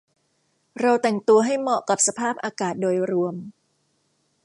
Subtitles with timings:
[0.81, 3.35] เราแต่งตัวให้เหมาะกับสภาพอากาศโดยรวม